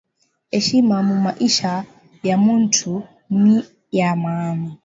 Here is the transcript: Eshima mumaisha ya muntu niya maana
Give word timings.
Eshima 0.57 0.95
mumaisha 1.07 1.71
ya 2.27 2.35
muntu 2.45 2.91
niya 3.91 4.11
maana 4.23 4.69